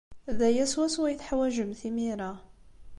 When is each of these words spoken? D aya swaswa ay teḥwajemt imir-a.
D 0.37 0.39
aya 0.47 0.65
swaswa 0.73 1.05
ay 1.07 1.15
teḥwajemt 1.19 1.81
imir-a. 1.89 2.31